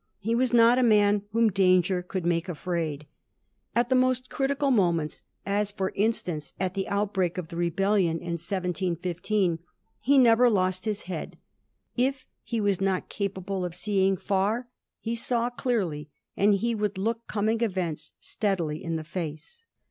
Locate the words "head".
11.03-11.37